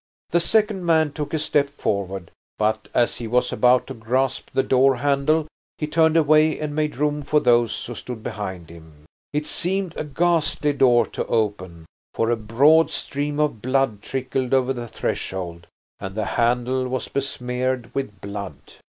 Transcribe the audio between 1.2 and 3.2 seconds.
a step forward, but as